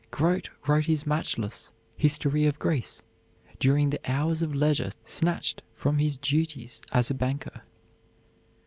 [0.09, 3.03] Grote wrote his matchless "History of Greece"
[3.59, 7.61] during the hours of leisure snatched from his duties as a banker.